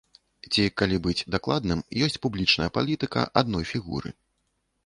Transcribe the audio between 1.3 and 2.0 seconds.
дакладным,